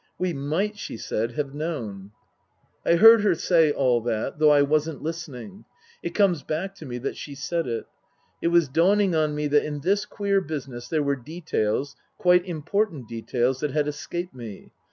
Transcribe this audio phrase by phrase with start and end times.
[0.17, 2.09] "We might," she said," have known."
[2.83, 5.65] I heard her say all that, though I wasn't listening.
[6.01, 7.85] It comes back to me that she said it.
[8.41, 13.07] It was dawning on me that in this queer business there were details, quite important
[13.09, 14.71] details, that had escaped me.